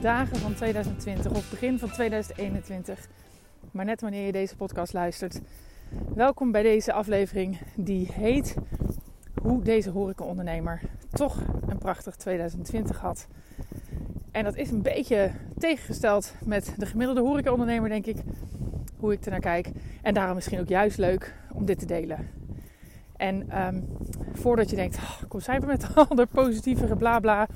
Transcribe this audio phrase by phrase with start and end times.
[0.00, 3.08] dagen van 2020 of begin van 2021.
[3.70, 5.40] Maar net wanneer je deze podcast luistert.
[6.14, 8.54] Welkom bij deze aflevering die heet
[9.42, 10.80] Hoe deze horecaondernemer
[11.12, 13.26] toch een prachtig 2020 had.
[14.30, 18.16] En dat is een beetje tegengesteld met de gemiddelde horecaondernemer, denk ik.
[18.96, 19.70] Hoe ik er naar kijk.
[20.02, 22.28] En daarom misschien ook juist leuk om dit te delen.
[23.16, 23.88] En um,
[24.32, 27.46] voordat je denkt, oh, kom zij met al dat positieve bla bla.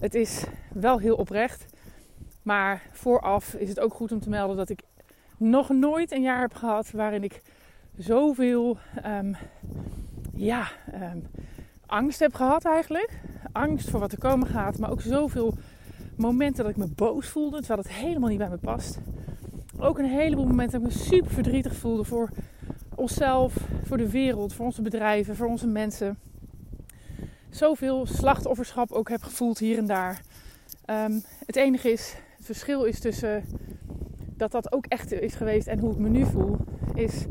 [0.00, 0.44] Het is
[0.80, 1.66] wel heel oprecht.
[2.42, 4.82] Maar vooraf is het ook goed om te melden dat ik
[5.36, 7.42] nog nooit een jaar heb gehad waarin ik
[7.96, 9.36] zoveel um,
[10.34, 11.26] ja, um,
[11.86, 13.20] angst heb gehad eigenlijk.
[13.52, 15.54] Angst voor wat er komen gaat, maar ook zoveel
[16.16, 18.98] momenten dat ik me boos voelde, terwijl het helemaal niet bij me past.
[19.78, 22.30] Ook een heleboel momenten dat ik me super verdrietig voelde voor
[22.94, 26.18] onszelf, voor de wereld, voor onze bedrijven, voor onze mensen.
[27.50, 30.20] Zoveel slachtofferschap ook heb gevoeld hier en daar.
[30.90, 33.44] Um, het enige is, het verschil is tussen
[34.36, 36.56] dat dat ook echt is geweest en hoe ik me nu voel,
[36.94, 37.26] is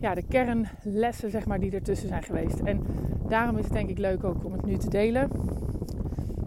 [0.00, 2.60] ja, de kernlessen zeg maar, die ertussen zijn geweest.
[2.60, 2.82] En
[3.28, 5.30] daarom is het denk ik leuk ook om het nu te delen.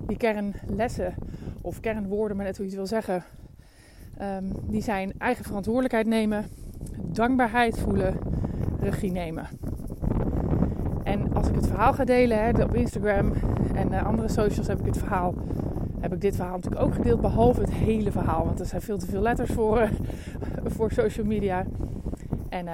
[0.07, 1.13] Die kernlessen
[1.61, 3.23] of kernwoorden, maar net hoe je het wil zeggen,
[4.21, 6.45] um, die zijn eigen verantwoordelijkheid nemen,
[7.01, 8.17] dankbaarheid voelen,
[8.79, 9.47] regie nemen.
[11.03, 13.33] En als ik het verhaal ga delen hè, op Instagram
[13.73, 15.33] en uh, andere socials heb ik het verhaal,
[15.99, 18.97] heb ik dit verhaal natuurlijk ook gedeeld, behalve het hele verhaal, want er zijn veel
[18.97, 19.89] te veel letters voor, uh,
[20.75, 21.65] voor social media.
[22.49, 22.73] En uh,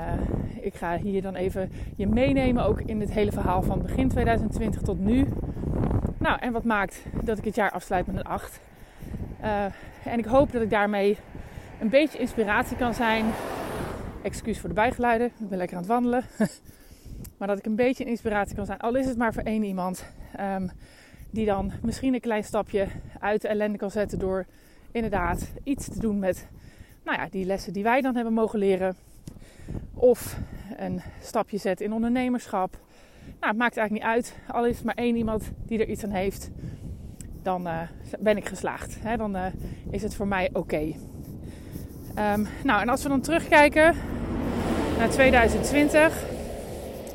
[0.61, 4.81] ik ga hier dan even je meenemen, ook in het hele verhaal van begin 2020
[4.81, 5.27] tot nu.
[6.17, 8.59] Nou, en wat maakt dat ik het jaar afsluit met een 8.
[10.03, 11.17] en ik hoop dat ik daarmee
[11.79, 13.25] een beetje inspiratie kan zijn
[14.23, 16.23] Excuus voor de bijgeluiden, ik ben lekker aan het wandelen.
[17.37, 20.05] maar dat ik een beetje inspiratie kan zijn, al is het maar voor één iemand.
[20.39, 20.71] Um,
[21.33, 22.87] die dan misschien een klein stapje
[23.19, 24.45] uit de ellende kan zetten door
[24.91, 26.47] inderdaad iets te doen met
[27.03, 28.95] nou ja, die lessen die wij dan hebben mogen leren.
[29.93, 30.37] Of
[30.77, 32.77] een stapje zetten in ondernemerschap.
[33.25, 34.35] Nou, het maakt eigenlijk niet uit.
[34.47, 36.49] Al is maar één iemand die er iets aan heeft,
[37.41, 37.81] dan uh,
[38.19, 38.97] ben ik geslaagd.
[38.99, 39.17] Hè?
[39.17, 39.45] Dan uh,
[39.89, 40.81] is het voor mij oké.
[42.17, 43.95] Um, nou, en als we dan terugkijken
[44.97, 46.23] naar 2020.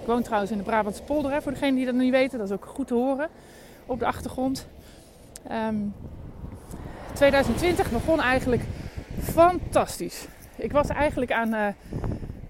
[0.01, 2.39] Ik woon trouwens in de Brabantse polder, hè, voor degenen die dat niet weten.
[2.39, 3.29] Dat is ook goed te horen
[3.89, 4.69] op de achtergrond.
[5.51, 5.95] Um,
[7.13, 8.63] 2020 begon eigenlijk
[9.23, 10.27] fantastisch.
[10.57, 11.67] Ik was eigenlijk aan uh,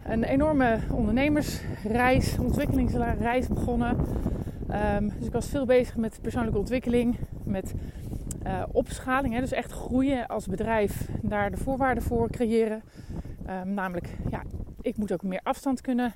[0.05, 3.97] een enorme ondernemersreis, ontwikkelingsreis begonnen.
[4.97, 7.75] Um, dus ik was veel bezig met persoonlijke ontwikkeling, met
[8.47, 9.35] uh, opschaling.
[9.35, 12.83] Hè, dus echt groeien als bedrijf, daar de voorwaarden voor creëren.
[13.49, 14.43] Um, namelijk, ja,
[14.81, 16.13] ik moet ook meer afstand kunnen,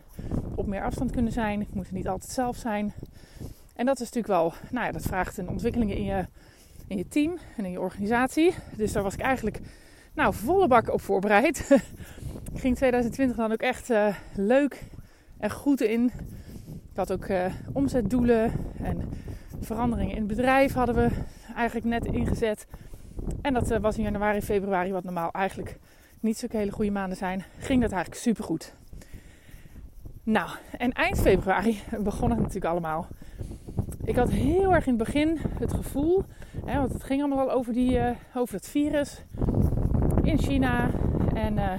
[0.54, 1.60] op meer afstand kunnen zijn.
[1.60, 2.93] Ik moet er niet altijd zelf zijn.
[3.82, 6.26] En dat is natuurlijk wel, nou ja, dat vraagt een ontwikkeling in je,
[6.87, 8.54] in je team en in je organisatie.
[8.76, 9.60] Dus daar was ik eigenlijk,
[10.15, 11.70] nou, volle bak op voorbereid.
[12.53, 14.82] ik ging 2020 dan ook echt uh, leuk
[15.38, 16.04] en goed in.
[16.66, 19.09] Ik had ook uh, omzetdoelen en
[19.60, 21.09] veranderingen in het bedrijf hadden we
[21.54, 22.66] eigenlijk net ingezet.
[23.41, 25.78] En dat uh, was in januari, februari, wat normaal eigenlijk
[26.21, 28.75] niet zulke hele goede maanden zijn, ging dat eigenlijk super goed.
[30.22, 33.09] Nou, en eind februari begon het natuurlijk allemaal.
[34.04, 36.25] Ik had heel erg in het begin het gevoel,
[36.64, 39.25] hè, want het ging allemaal al over, die, uh, over het virus
[40.22, 40.91] in China.
[41.34, 41.72] En uh,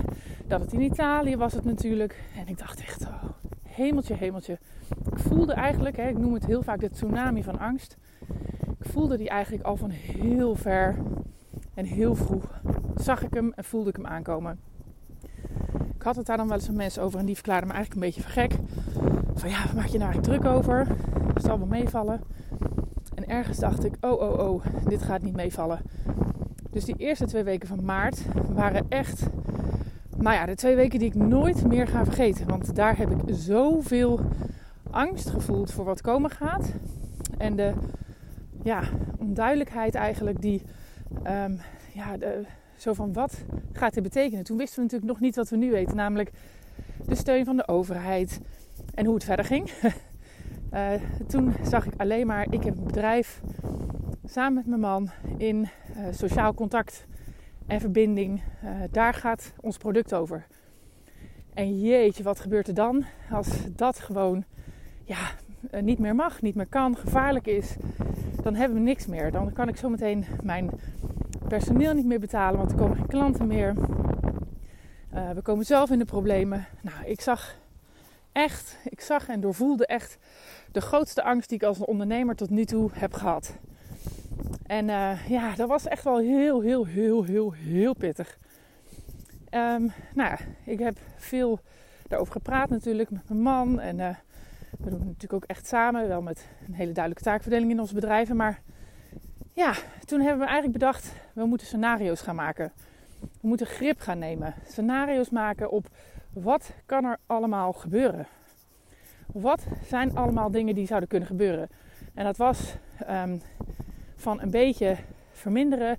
[0.48, 2.24] dat het in Italië was het natuurlijk.
[2.38, 3.24] En ik dacht echt, oh,
[3.64, 4.60] hemeltje, hemeltje.
[5.12, 7.98] Ik voelde eigenlijk, hè, ik noem het heel vaak de tsunami van angst.
[8.80, 10.98] Ik voelde die eigenlijk al van heel ver
[11.74, 12.62] en heel vroeg.
[12.96, 14.60] Zag ik hem en voelde ik hem aankomen.
[15.96, 18.04] Ik had het daar dan wel eens met mensen over en die verklaarden me eigenlijk
[18.04, 18.54] een beetje voor gek.
[19.34, 20.88] Van ja, waar maak je nou eigenlijk druk over?
[21.44, 22.22] Zal wel meevallen.
[23.16, 25.82] En ergens dacht ik, oh oh oh, dit gaat niet meevallen.
[26.70, 28.22] Dus die eerste twee weken van maart
[28.54, 29.24] waren echt,
[30.18, 32.48] nou ja, de twee weken die ik nooit meer ga vergeten.
[32.48, 34.20] Want daar heb ik zoveel
[34.92, 36.74] angst gevoeld voor wat komen gaat.
[37.38, 37.74] En de
[38.64, 38.84] ja,
[39.20, 40.62] onduidelijkheid eigenlijk die,
[41.28, 41.60] um,
[41.94, 43.44] ja, de, zo van wat
[43.74, 44.44] gaat dit betekenen.
[44.44, 46.32] Toen wisten we natuurlijk nog niet wat we nu weten, namelijk
[47.06, 48.40] de steun van de overheid
[48.94, 49.72] en hoe het verder ging.
[50.74, 50.92] uh,
[51.28, 53.42] toen zag ik alleen maar, ik heb een bedrijf
[54.26, 55.68] samen met mijn man in uh,
[56.12, 57.06] sociaal contact
[57.68, 58.42] en verbinding.
[58.64, 60.46] Uh, daar gaat ons product over.
[61.54, 64.44] En jeetje, wat gebeurt er dan als dat gewoon
[65.04, 65.30] ja,
[65.82, 67.76] niet meer mag, niet meer kan, gevaarlijk is?
[68.42, 69.32] Dan hebben we niks meer.
[69.32, 70.70] Dan kan ik zometeen mijn
[71.48, 73.74] personeel niet meer betalen, want er komen geen klanten meer.
[75.34, 76.66] We komen zelf in de problemen.
[76.82, 77.56] Nou, ik zag
[78.34, 80.18] echt, ik zag en doorvoelde echt
[80.72, 83.56] de grootste angst die ik als ondernemer tot nu toe heb gehad.
[84.66, 88.38] En uh, ja, dat was echt wel heel, heel, heel, heel, heel pittig.
[89.52, 91.60] Um, nou ja, ik heb veel
[92.08, 93.80] daarover gepraat natuurlijk met mijn man.
[93.80, 94.10] En uh,
[94.80, 96.08] we doen het natuurlijk ook echt samen.
[96.08, 98.36] Wel met een hele duidelijke taakverdeling in onze bedrijven.
[98.36, 98.62] Maar
[99.54, 99.74] ja,
[100.06, 102.72] toen hebben we eigenlijk bedacht, we moeten scenario's gaan maken.
[103.20, 104.54] We moeten grip gaan nemen.
[104.68, 105.88] Scenario's maken op
[106.34, 108.28] wat kan er allemaal gebeuren.
[109.34, 111.70] Wat zijn allemaal dingen die zouden kunnen gebeuren?
[112.14, 112.76] En dat was
[113.10, 113.42] um,
[114.16, 114.96] van een beetje
[115.32, 115.98] verminderen,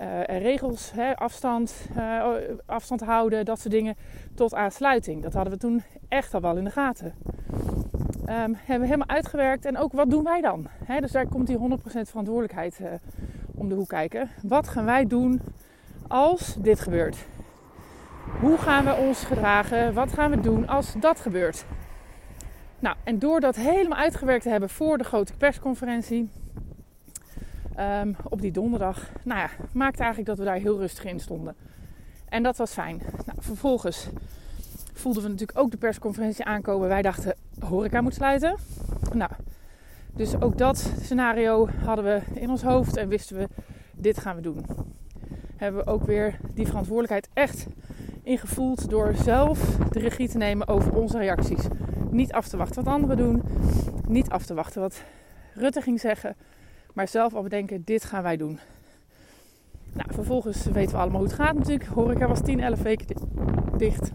[0.00, 2.26] uh, regels, hè, afstand, uh,
[2.66, 3.96] afstand houden, dat soort dingen,
[4.34, 5.22] tot aansluiting.
[5.22, 7.14] Dat hadden we toen echt al wel in de gaten.
[8.28, 9.64] Um, hebben we helemaal uitgewerkt.
[9.64, 10.66] En ook wat doen wij dan?
[11.00, 12.88] Dus daar komt die 100% verantwoordelijkheid uh,
[13.54, 14.30] om de hoek kijken.
[14.42, 15.40] Wat gaan wij doen
[16.08, 17.26] als dit gebeurt?
[18.40, 19.94] Hoe gaan we ons gedragen?
[19.94, 21.64] Wat gaan we doen als dat gebeurt?
[22.78, 26.28] Nou, en door dat helemaal uitgewerkt te hebben voor de grote persconferentie
[27.78, 31.56] um, op die donderdag, nou ja, maakte eigenlijk dat we daar heel rustig in stonden.
[32.28, 33.02] En dat was fijn.
[33.26, 34.08] Nou, vervolgens
[34.92, 36.88] voelden we natuurlijk ook de persconferentie aankomen.
[36.88, 38.56] Wij dachten, horeca moet sluiten.
[39.12, 39.30] Nou,
[40.14, 43.48] dus ook dat scenario hadden we in ons hoofd en wisten we,
[43.94, 44.66] dit gaan we doen.
[45.56, 47.66] Hebben we ook weer die verantwoordelijkheid echt
[48.28, 51.66] ingevoeld door zelf de regie te nemen over onze reacties.
[52.10, 53.42] Niet af te wachten wat anderen doen.
[54.06, 55.02] Niet af te wachten wat
[55.54, 56.36] Rutte ging zeggen.
[56.94, 58.58] Maar zelf al bedenken, dit gaan wij doen.
[59.92, 61.84] Nou, vervolgens weten we allemaal hoe het gaat natuurlijk.
[61.84, 63.06] Horeca was 10, 11 weken
[63.76, 64.10] dicht.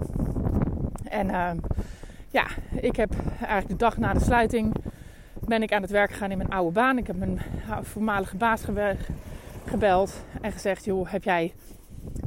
[1.03, 1.51] En uh,
[2.29, 2.47] ja,
[2.81, 4.73] ik heb eigenlijk de dag na de sluiting
[5.45, 6.97] ben ik aan het werk gegaan in mijn oude baan.
[6.97, 7.41] Ik heb mijn
[7.81, 8.63] voormalige baas
[9.65, 11.53] gebeld en gezegd, joh, heb jij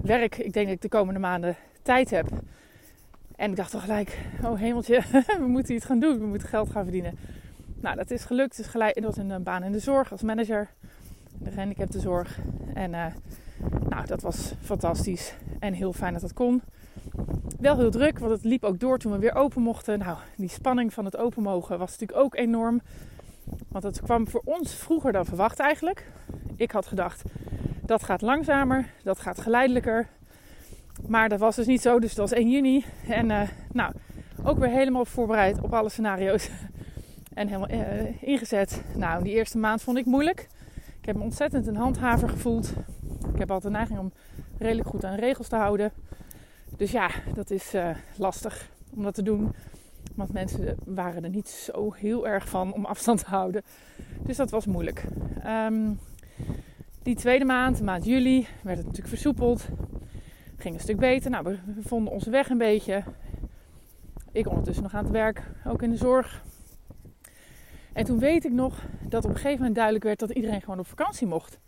[0.03, 0.37] werk?
[0.37, 1.57] Ik denk dat ik de komende maanden
[1.87, 2.29] tijd heb.
[3.37, 5.03] En ik dacht toch gelijk, oh hemeltje,
[5.39, 6.19] we moeten iets gaan doen.
[6.19, 7.19] We moeten geld gaan verdienen.
[7.81, 8.57] Nou, dat is gelukt.
[8.57, 10.69] Dus gelijk, was een baan in de zorg als manager.
[11.39, 12.39] De gehandicaptenzorg.
[12.75, 13.07] En uh,
[13.89, 15.35] nou, dat was fantastisch.
[15.59, 16.63] En heel fijn dat dat kon.
[17.61, 19.99] Wel heel druk, want het liep ook door toen we weer open mochten.
[19.99, 22.81] Nou, die spanning van het open mogen was natuurlijk ook enorm.
[23.69, 26.07] Want het kwam voor ons vroeger dan verwacht eigenlijk.
[26.57, 27.23] Ik had gedacht,
[27.83, 30.09] dat gaat langzamer, dat gaat geleidelijker.
[31.09, 32.85] Maar dat was dus niet zo, dus dat was 1 juni.
[33.09, 33.93] En uh, nou,
[34.45, 36.51] ook weer helemaal voorbereid op alle scenario's.
[37.35, 38.83] en helemaal uh, ingezet.
[38.95, 40.49] Nou, die eerste maand vond ik moeilijk.
[41.01, 42.73] Ik heb me ontzettend een handhaver gevoeld.
[43.33, 44.13] Ik heb altijd een neiging om
[44.59, 45.93] redelijk goed aan regels te houden.
[46.77, 49.55] Dus ja, dat is uh, lastig om dat te doen.
[50.15, 53.63] Want mensen waren er niet zo heel erg van om afstand te houden.
[54.23, 55.05] Dus dat was moeilijk.
[55.47, 55.99] Um,
[57.03, 59.69] die tweede maand, de maand juli, werd het natuurlijk versoepeld
[60.67, 61.31] ging een stuk beter.
[61.31, 63.03] Nou, we vonden onze weg een beetje.
[64.33, 66.43] Ik ondertussen nog aan het werk, ook in de zorg.
[67.93, 70.79] En toen weet ik nog dat op een gegeven moment duidelijk werd dat iedereen gewoon
[70.79, 71.59] op vakantie mocht.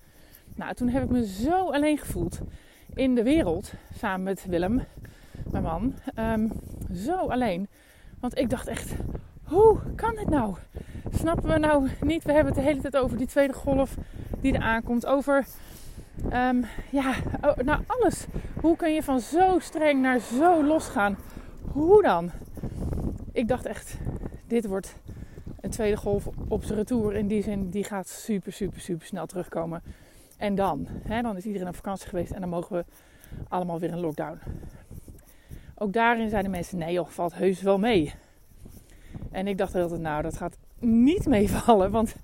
[0.55, 2.41] Nou, toen heb ik me zo alleen gevoeld
[2.95, 4.83] in de wereld, samen met Willem,
[5.51, 5.95] mijn man.
[6.19, 6.53] Um,
[6.95, 7.69] zo alleen.
[8.21, 8.95] Want ik dacht echt,
[9.43, 10.57] hoe kan dit nou?
[11.13, 12.25] Snappen we nou niet?
[12.25, 13.97] We hebben het de hele tijd over die tweede golf
[14.41, 15.07] die er aankomt.
[15.07, 15.47] Over
[16.25, 18.27] Um, ja, oh, nou alles.
[18.61, 21.19] Hoe kun je van zo streng naar zo los gaan?
[21.73, 22.31] Hoe dan?
[23.33, 23.97] Ik dacht echt,
[24.47, 24.95] dit wordt
[25.61, 27.15] een tweede golf op zijn retour.
[27.15, 29.83] In die zin, die gaat super, super, super snel terugkomen.
[30.37, 30.87] En dan?
[30.91, 32.85] Hè, dan is iedereen op vakantie geweest en dan mogen we
[33.49, 34.39] allemaal weer in lockdown.
[35.75, 38.15] Ook daarin zeiden mensen, nee joh, valt heus wel mee.
[39.31, 41.91] En ik dacht altijd, nou dat gaat niet meevallen.
[41.91, 42.17] Want,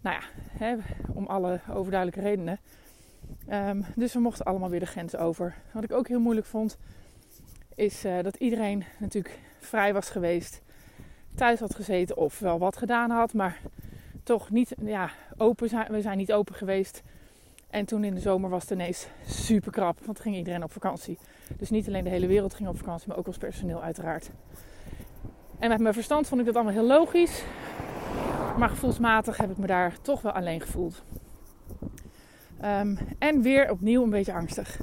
[0.00, 0.26] nou ja,
[0.58, 0.76] hè,
[1.14, 2.58] om alle overduidelijke redenen
[3.52, 5.54] Um, dus we mochten allemaal weer de grens over.
[5.72, 6.78] Wat ik ook heel moeilijk vond,
[7.74, 10.62] is uh, dat iedereen natuurlijk vrij was geweest,
[11.34, 13.60] thuis had gezeten of wel wat gedaan had, maar
[14.22, 15.92] toch niet ja, open zijn.
[15.92, 17.02] We zijn niet open geweest.
[17.70, 21.18] En toen in de zomer was het ineens super krap, want ging iedereen op vakantie.
[21.56, 24.30] Dus niet alleen de hele wereld ging op vakantie, maar ook ons personeel uiteraard.
[25.58, 27.44] En met mijn verstand vond ik dat allemaal heel logisch.
[28.58, 31.02] Maar gevoelsmatig heb ik me daar toch wel alleen gevoeld.
[32.64, 34.80] Um, en weer opnieuw een beetje angstig.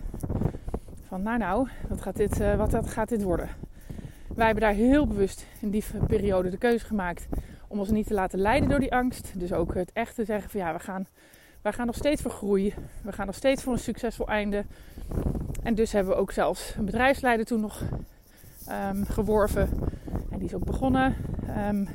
[1.08, 3.50] Van nou nou, wat gaat dit, uh, wat gaat dit worden?
[4.36, 7.28] Wij hebben daar heel bewust in die periode de keuze gemaakt
[7.68, 9.32] om ons niet te laten leiden door die angst.
[9.36, 11.08] Dus ook het echt te zeggen van ja, we gaan,
[11.62, 12.74] wij gaan nog steeds voor groei.
[13.02, 14.66] We gaan nog steeds voor een succesvol einde.
[15.64, 17.82] En dus hebben we ook zelfs een bedrijfsleider toen nog
[18.92, 19.70] um, geworven.
[20.32, 21.16] En die is ook begonnen.
[21.70, 21.88] Um,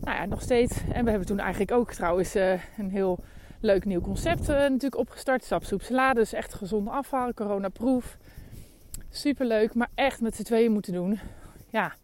[0.00, 0.76] nou ja, nog steeds.
[0.92, 3.24] En we hebben toen eigenlijk ook trouwens uh, een heel
[3.64, 5.44] leuk nieuw concept uh, natuurlijk opgestart.
[5.44, 7.32] Sapsoep dus echt gezonde afval.
[9.10, 11.18] Super leuk, maar echt met z'n tweeën moeten doen.
[11.68, 11.94] Ja,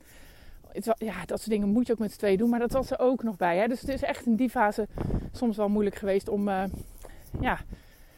[0.98, 2.98] ja, dat soort dingen moet je ook met z'n tweeën doen, maar dat was er
[2.98, 3.58] ook nog bij.
[3.58, 3.66] Hè?
[3.66, 4.88] Dus het is echt in die fase
[5.32, 6.64] soms wel moeilijk geweest om, uh,
[7.40, 7.58] ja,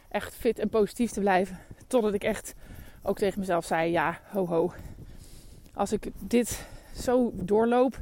[0.09, 1.59] echt fit en positief te blijven.
[1.87, 2.53] Totdat ik echt
[3.01, 4.73] ook tegen mezelf zei: ja, ho ho.
[5.73, 7.99] Als ik dit zo doorloop,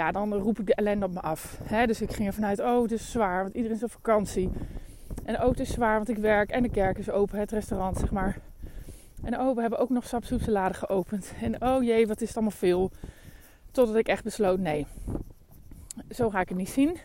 [0.00, 1.58] ja, dan roep ik de ellende op me af.
[1.86, 4.50] dus ik ging er vanuit: oh, het is zwaar, want iedereen is op vakantie.
[5.24, 7.98] En oh, het is zwaar, want ik werk en de kerk is open, het restaurant,
[7.98, 8.38] zeg maar.
[9.24, 11.32] En oh, we hebben ook nog sapsoepsalade geopend.
[11.40, 12.90] En oh jee, wat is het allemaal veel.
[13.70, 14.86] Totdat ik echt besloot, nee,
[16.10, 16.96] zo ga ik het niet zien.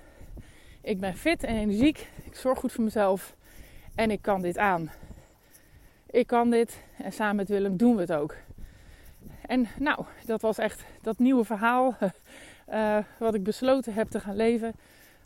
[0.82, 2.10] Ik ben fit en energiek.
[2.24, 3.36] Ik zorg goed voor mezelf.
[3.96, 4.92] En ik kan dit aan.
[6.10, 6.82] Ik kan dit.
[6.98, 8.36] En samen met Willem doen we het ook.
[9.46, 11.96] En nou, dat was echt dat nieuwe verhaal.
[12.70, 14.74] Uh, wat ik besloten heb te gaan leven.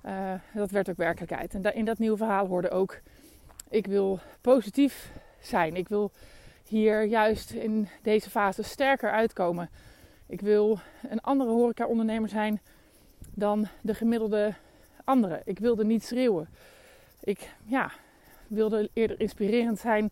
[0.06, 1.54] Uh, dat werd ook werkelijkheid.
[1.54, 3.00] En in dat nieuwe verhaal hoorde ook:
[3.70, 5.76] ik wil positief zijn.
[5.76, 6.12] Ik wil
[6.68, 9.70] hier juist in deze fase sterker uitkomen.
[10.28, 10.80] Ik wil
[11.10, 12.62] een andere horeca-ondernemer zijn
[13.34, 14.54] dan de gemiddelde
[15.04, 15.42] andere.
[15.46, 16.50] Ik wilde niet schreeuwen.
[17.20, 17.92] Ik ja,
[18.48, 20.12] wilde eerder inspirerend zijn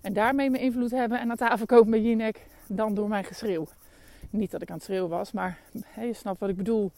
[0.00, 3.66] en daarmee mijn invloed hebben en aan tafel komen bij Jinek dan door mijn geschreeuw.
[4.32, 5.58] Niet dat ik aan het schreeuwen was, maar
[6.00, 6.92] je snapt wat ik bedoel.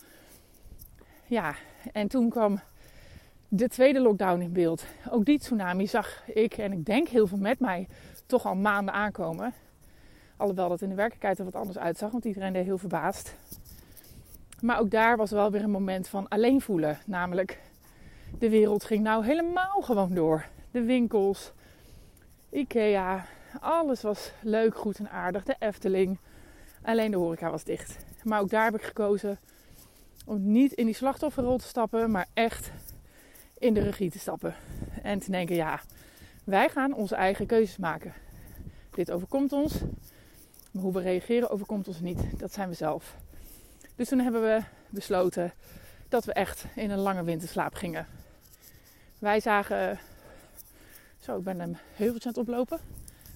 [1.27, 1.55] Ja,
[1.93, 2.61] en toen kwam
[3.49, 4.85] de tweede lockdown in beeld.
[5.11, 7.89] Ook die tsunami zag ik en ik denk heel veel met mij
[8.27, 9.53] toch al maanden aankomen.
[10.37, 13.35] Alhoewel dat in de werkelijkheid er wat anders uitzag, want iedereen deed heel verbaasd.
[14.61, 16.99] Maar ook daar was wel weer een moment van alleen voelen.
[17.07, 17.61] Namelijk,
[18.39, 20.47] de wereld ging nou helemaal gewoon door.
[20.71, 21.53] De winkels,
[22.51, 23.27] Ikea,
[23.61, 25.45] alles was leuk, goed en aardig.
[25.45, 26.19] De Efteling.
[26.85, 27.97] Alleen de horeca was dicht.
[28.23, 29.39] Maar ook daar heb ik gekozen
[30.25, 32.71] om niet in die slachtofferrol te stappen, maar echt
[33.59, 34.55] in de regie te stappen.
[35.03, 35.81] En te denken, ja,
[36.45, 38.13] wij gaan onze eigen keuzes maken.
[38.91, 39.75] Dit overkomt ons.
[40.71, 42.39] Maar hoe we reageren overkomt ons niet.
[42.39, 43.17] Dat zijn we zelf.
[43.97, 45.53] Dus toen hebben we besloten
[46.09, 48.07] dat we echt in een lange winterslaap gingen.
[49.19, 49.99] Wij zagen.
[51.19, 52.79] Zo, ik ben een heuveltje aan het oplopen.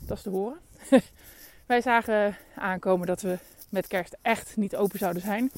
[0.07, 0.59] Dat is te horen.
[1.69, 5.51] Wij zagen aankomen dat we met kerst echt niet open zouden zijn.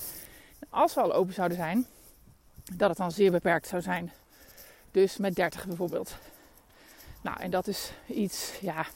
[0.71, 1.87] Als we al open zouden zijn,
[2.73, 4.13] dat het dan zeer beperkt zou zijn.
[4.91, 6.17] Dus met 30 bijvoorbeeld.
[7.23, 8.87] Nou, en dat is iets, ja,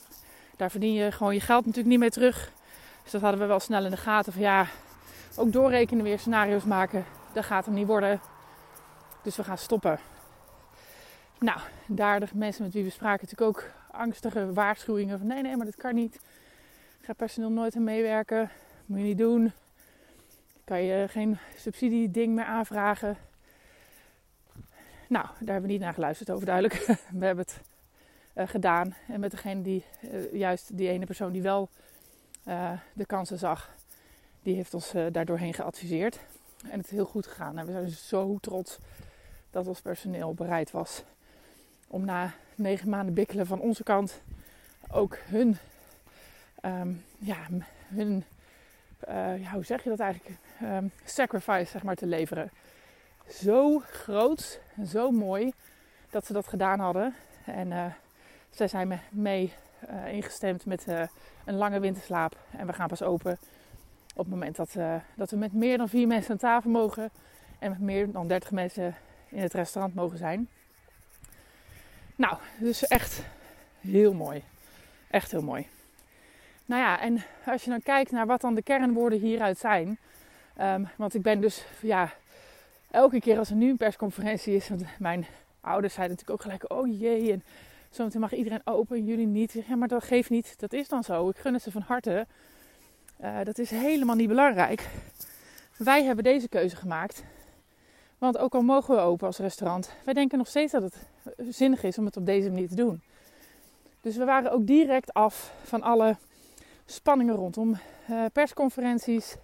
[0.56, 2.52] daar verdien je gewoon je geld natuurlijk niet mee terug.
[3.02, 4.32] Dus dat hadden we wel snel in de gaten.
[4.32, 4.66] Van ja,
[5.36, 7.04] ook doorrekenen weer scenario's maken.
[7.32, 8.20] Dat gaat hem niet worden.
[9.22, 9.98] Dus we gaan stoppen.
[11.38, 15.56] Nou, daar de mensen met wie we spraken natuurlijk ook angstige waarschuwingen van nee, nee,
[15.56, 16.20] maar dat kan niet.
[17.04, 18.50] Gaat personeel nooit aan meewerken.
[18.86, 19.52] Moet je niet doen.
[20.64, 23.16] Kan je geen subsidieding meer aanvragen.
[25.08, 26.74] Nou, daar hebben we niet naar geluisterd over duidelijk.
[27.18, 27.60] We hebben het
[28.34, 28.94] uh, gedaan.
[29.08, 31.68] En met degene die, uh, juist die ene persoon die wel
[32.48, 33.74] uh, de kansen zag,
[34.42, 36.20] die heeft ons daar doorheen geadviseerd.
[36.70, 37.58] En het is heel goed gegaan.
[37.58, 38.78] En we zijn zo trots
[39.50, 41.04] dat ons personeel bereid was
[41.88, 44.22] om na negen maanden bikkelen van onze kant
[44.90, 45.56] ook hun,
[46.64, 47.46] um, ja,
[47.88, 48.24] hun
[49.40, 52.50] ja, hoe zeg je dat eigenlijk, um, sacrifice zeg maar, te leveren.
[53.28, 55.52] Zo groot zo mooi
[56.10, 57.14] dat ze dat gedaan hadden.
[57.44, 57.84] En uh,
[58.50, 59.52] zij zijn mee
[59.90, 60.86] uh, ingestemd met
[61.44, 62.36] een lange winterslaap.
[62.58, 63.38] En we gaan pas open
[64.14, 64.76] op het moment dat,
[65.14, 67.10] dat we met meer dan vier mensen aan tafel mogen.
[67.58, 68.94] En met meer dan 30 mensen
[69.28, 70.48] in het restaurant mogen zijn.
[72.16, 73.22] Nou, dus echt
[73.80, 74.42] heel mooi.
[75.10, 75.66] Echt heel mooi.
[76.66, 79.98] Nou ja, en als je dan kijkt naar wat dan de kernwoorden hieruit zijn.
[80.60, 82.12] Um, want ik ben dus, ja,
[82.90, 84.70] elke keer als er nu een persconferentie is.
[84.98, 85.26] Mijn
[85.60, 87.32] ouders zeiden natuurlijk ook gelijk: oh jee.
[87.32, 87.42] En
[87.90, 89.62] zometeen mag iedereen open en jullie niet.
[89.68, 90.54] Ja, maar dat geeft niet.
[90.58, 91.28] Dat is dan zo.
[91.28, 92.26] Ik gun het ze van harte.
[93.20, 94.88] Uh, dat is helemaal niet belangrijk.
[95.76, 97.24] Wij hebben deze keuze gemaakt.
[98.18, 100.96] Want ook al mogen we open als restaurant, wij denken nog steeds dat het
[101.48, 103.02] zinnig is om het op deze manier te doen.
[104.00, 106.16] Dus we waren ook direct af van alle
[106.84, 107.78] spanningen rondom
[108.10, 109.36] uh, persconferenties.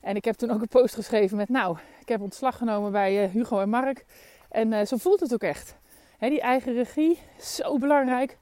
[0.00, 3.24] En ik heb toen ook een post geschreven met, nou, ik heb ontslag genomen bij
[3.24, 4.04] uh, Hugo en Mark.
[4.50, 5.76] En uh, zo voelt het ook echt.
[6.18, 8.38] Die eigen regie zo belangrijk.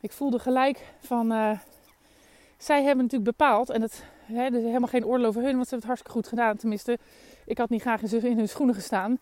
[0.00, 1.28] Ik voelde gelijk van,
[2.56, 5.74] zij hebben natuurlijk bepaald, en het, er is helemaal geen oordeel over hun, want ze
[5.74, 6.56] hebben het hartstikke goed gedaan.
[6.56, 6.98] Tenminste,
[7.44, 9.18] ik had niet graag in hun schoenen gestaan.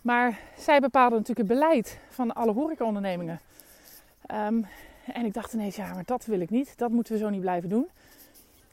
[0.00, 3.40] Maar zij bepaalden natuurlijk het beleid van alle horecaondernemingen.
[4.34, 4.66] Um,
[5.12, 6.78] en ik dacht ineens, ja, maar dat wil ik niet.
[6.78, 7.88] Dat moeten we zo niet blijven doen.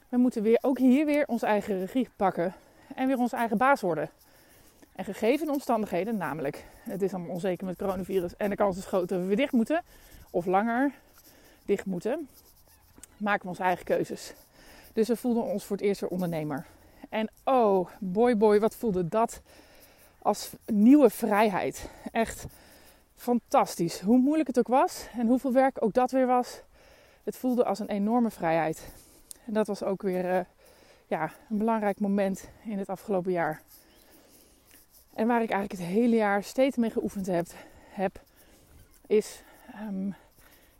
[0.09, 2.53] We moeten weer, ook hier weer onze eigen regie pakken.
[2.95, 4.09] En weer onze eigen baas worden.
[4.95, 8.85] En gegeven de omstandigheden, namelijk het is allemaal onzeker met coronavirus en de kans is
[8.85, 9.83] groot dat we weer dicht moeten,
[10.29, 10.91] of langer
[11.65, 12.27] dicht moeten,
[13.17, 14.33] maken we onze eigen keuzes.
[14.93, 16.65] Dus we voelden ons voor het eerst weer ondernemer.
[17.09, 19.41] En oh, boy boy, wat voelde dat
[20.19, 21.89] als nieuwe vrijheid.
[22.11, 22.45] Echt
[23.15, 23.99] fantastisch.
[23.99, 26.61] Hoe moeilijk het ook was en hoeveel werk ook dat weer was.
[27.23, 28.91] Het voelde als een enorme vrijheid.
[29.45, 30.39] En dat was ook weer uh,
[31.07, 33.61] ja, een belangrijk moment in het afgelopen jaar.
[35.13, 37.47] En waar ik eigenlijk het hele jaar steeds mee geoefend heb,
[37.89, 38.21] heb
[39.07, 39.43] is
[39.87, 40.15] um,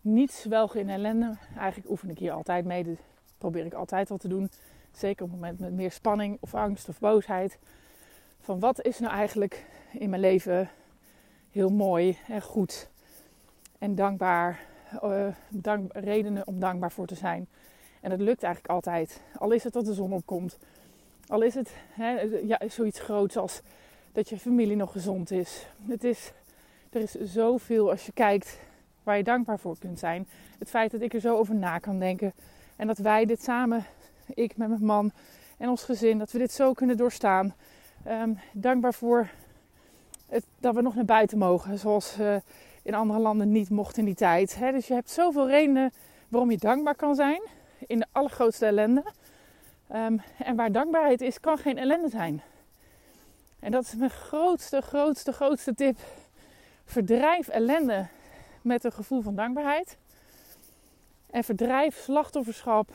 [0.02, 1.38] niet zwelgen in ellende.
[1.58, 2.84] Eigenlijk oefen ik hier altijd mee.
[2.84, 2.98] Dat
[3.38, 4.50] probeer ik altijd wel te doen.
[4.92, 7.58] Zeker op het moment met meer spanning of angst of boosheid.
[8.42, 10.70] Van wat is nou eigenlijk in mijn leven
[11.54, 12.90] heel mooi en goed
[13.80, 14.60] en dankbaar.
[15.04, 17.48] Uh, dank, redenen om dankbaar voor te zijn.
[18.02, 19.22] En dat lukt eigenlijk altijd.
[19.38, 20.58] Al is het dat de zon opkomt.
[21.28, 23.62] Al is het hè, ja, zoiets groots als
[24.12, 25.68] dat je familie nog gezond is.
[25.88, 26.32] Het is.
[26.90, 28.60] Er is zoveel als je kijkt
[29.04, 30.28] waar je dankbaar voor kunt zijn.
[30.60, 32.34] Het feit dat ik er zo over na kan denken.
[32.76, 33.86] En dat wij dit samen,
[34.34, 35.12] ik met mijn man
[35.58, 37.54] en ons gezin, dat we dit zo kunnen doorstaan.
[38.08, 39.30] Um, dankbaar voor
[40.60, 41.78] dat we nog naar buiten mogen.
[41.78, 42.18] Zoals
[42.84, 44.56] in andere landen niet mocht in die tijd.
[44.56, 44.72] Hè?
[44.72, 45.92] Dus je hebt zoveel redenen
[46.28, 47.42] waarom je dankbaar kan zijn.
[47.88, 49.04] In de allergrootste ellende.
[49.96, 52.42] Um, en waar dankbaarheid is, kan geen ellende zijn.
[53.60, 55.98] En dat is mijn grootste, grootste, grootste tip.
[56.86, 58.08] Verdrijf ellende
[58.62, 59.98] met een gevoel van dankbaarheid.
[61.30, 62.90] En verdrijf slachtofferschap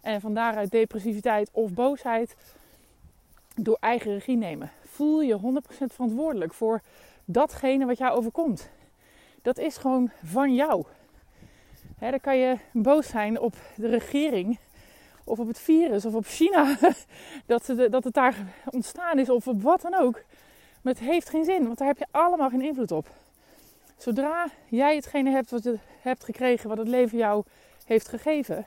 [0.00, 2.36] en van daaruit depressiviteit of boosheid
[3.54, 4.70] door eigen regie nemen.
[4.96, 6.80] Voel je 100% verantwoordelijk voor
[7.24, 8.70] datgene wat jou overkomt.
[9.42, 10.84] Dat is gewoon van jou.
[11.98, 14.58] dan kan je boos zijn op de regering
[15.24, 16.76] of op het virus of op China
[17.46, 20.22] dat, ze dat het daar ontstaan is of op wat dan ook.
[20.82, 23.08] Maar het heeft geen zin, want daar heb je allemaal geen invloed op.
[23.96, 27.44] Zodra jij hetgene hebt wat je hebt gekregen, wat het leven jou
[27.84, 28.66] heeft gegeven,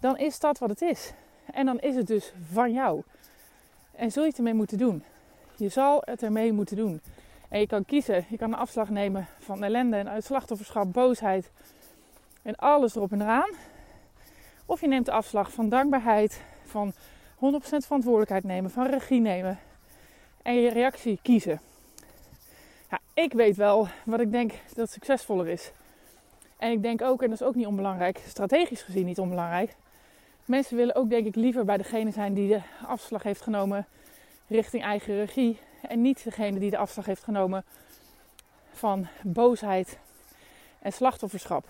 [0.00, 1.12] dan is dat wat het is.
[1.52, 3.02] En dan is het dus van jou.
[3.92, 5.04] En zul je het ermee moeten doen.
[5.58, 7.00] Je zal het ermee moeten doen.
[7.48, 11.50] En je kan kiezen, je kan een afslag nemen van ellende en uit slachtofferschap, boosheid
[12.42, 13.50] en alles erop en eraan.
[14.66, 16.96] Of je neemt de afslag van dankbaarheid, van 100%
[17.60, 19.58] verantwoordelijkheid nemen, van regie nemen
[20.42, 21.60] en je reactie kiezen.
[22.90, 25.72] Ja, ik weet wel wat ik denk dat succesvoller is.
[26.56, 29.76] En ik denk ook, en dat is ook niet onbelangrijk, strategisch gezien niet onbelangrijk.
[30.44, 33.86] Mensen willen ook denk ik liever bij degene zijn die de afslag heeft genomen
[34.48, 35.58] richting eigen regie.
[35.82, 37.64] En niet degene die de afslag heeft genomen
[38.72, 39.98] van boosheid
[40.78, 41.68] en slachtofferschap.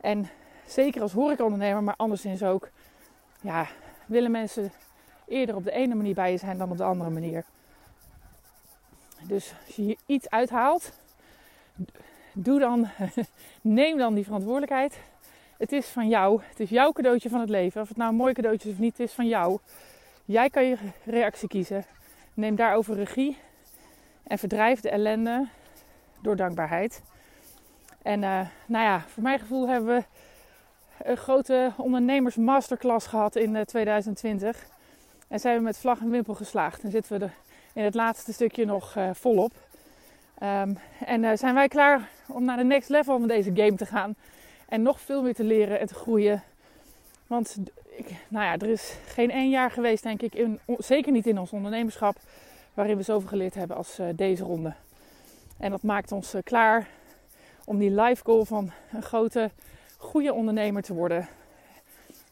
[0.00, 0.28] En
[0.66, 2.68] zeker als horecaondernemer, maar anderszins ook,
[3.40, 3.66] ja,
[4.06, 4.72] willen mensen
[5.26, 7.44] eerder op de ene manier bij je zijn dan op de andere manier.
[9.22, 10.92] Dus als je hier iets uithaalt,
[12.32, 12.88] doe dan,
[13.60, 14.98] neem dan die verantwoordelijkheid.
[15.58, 16.40] Het is van jou.
[16.42, 17.80] Het is jouw cadeautje van het leven.
[17.80, 19.58] Of het nou een mooi cadeautje is of niet, het is van jou.
[20.30, 21.84] Jij kan je reactie kiezen.
[22.34, 23.36] Neem daarover regie.
[24.22, 25.48] En verdrijf de ellende
[26.22, 27.02] door dankbaarheid.
[28.02, 30.04] En uh, nou ja, voor mijn gevoel hebben we
[31.04, 34.56] een grote ondernemers masterclass gehad in 2020.
[34.56, 34.62] Eh,
[35.28, 36.82] en zijn we met vlag en wimpel geslaagd.
[36.82, 37.34] En zitten we er
[37.72, 39.52] in het laatste stukje nog uh, volop.
[40.42, 44.14] Um, en zijn wij klaar om naar de next level van deze game te gaan.
[44.68, 46.42] En nog veel meer te leren en te groeien.
[47.30, 47.56] Want
[47.96, 51.38] ik, nou ja, er is geen één jaar geweest, denk ik, in, zeker niet in
[51.38, 52.16] ons ondernemerschap,
[52.74, 54.74] waarin we zoveel geleerd hebben als uh, deze ronde.
[55.58, 56.88] En dat maakt ons uh, klaar
[57.64, 59.50] om die life goal van een grote,
[59.96, 61.28] goede ondernemer te worden.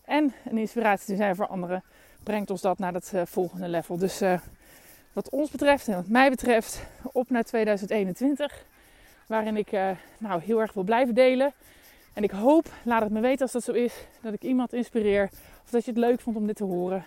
[0.05, 1.83] En een inspiratie te zijn voor anderen,
[2.23, 3.99] brengt ons dat naar het uh, volgende level.
[3.99, 4.23] Dus
[5.13, 6.83] wat ons betreft en wat mij betreft
[7.13, 8.65] op naar 2021.
[9.27, 9.71] Waarin ik
[10.19, 11.53] nou, heel erg wil blijven delen.
[12.13, 15.31] En ik hoop, laat het me weten als dat zo is, dat ik iemand inspireer.
[15.65, 17.05] Of dat je het leuk vond om dit te horen.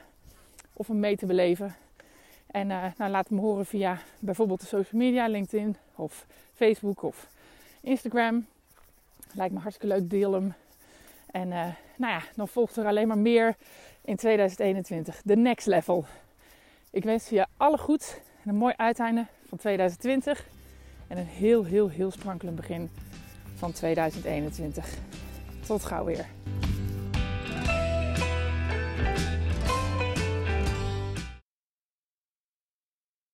[0.73, 1.75] Of om mee te beleven.
[2.47, 7.27] En uh, nou, laat me horen via bijvoorbeeld de social media, LinkedIn of Facebook of
[7.81, 8.45] Instagram.
[9.33, 10.53] Lijkt me hartstikke leuk, deel hem.
[11.31, 13.55] En uh, nou ja, dan volgt er alleen maar meer
[14.01, 15.21] in 2021.
[15.23, 16.05] De next level.
[16.89, 20.45] Ik wens je alle goed en een mooi uiteinde van 2020.
[21.07, 22.89] En een heel, heel, heel sprankelend begin
[23.61, 24.85] van 2021.
[25.65, 26.25] Tot gauw weer.